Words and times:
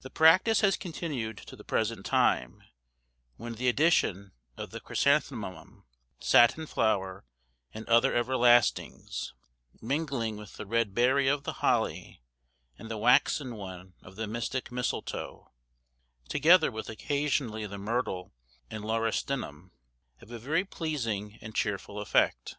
The 0.00 0.08
practice 0.08 0.62
has 0.62 0.78
continued 0.78 1.36
to 1.36 1.54
the 1.54 1.64
present 1.64 2.06
time, 2.06 2.62
when 3.36 3.56
the 3.56 3.68
addition 3.68 4.32
of 4.56 4.70
the 4.70 4.80
chrysanthemum, 4.80 5.84
satin 6.18 6.66
flower, 6.66 7.26
and 7.74 7.86
other 7.86 8.14
everlastings, 8.14 9.34
mingling 9.82 10.38
with 10.38 10.56
the 10.56 10.64
red 10.64 10.94
berry 10.94 11.28
of 11.28 11.44
the 11.44 11.60
holly 11.60 12.22
and 12.78 12.90
the 12.90 12.96
waxen 12.96 13.54
one 13.56 13.92
of 14.02 14.16
the 14.16 14.26
mystic 14.26 14.70
misletoe, 14.72 15.52
together 16.30 16.70
with 16.70 16.88
occasionally 16.88 17.66
the 17.66 17.76
myrtle 17.76 18.32
and 18.70 18.82
laurustinum, 18.82 19.72
have 20.20 20.30
a 20.30 20.38
very 20.38 20.64
pleasing 20.64 21.36
and 21.42 21.54
cheerful 21.54 22.00
effect. 22.00 22.56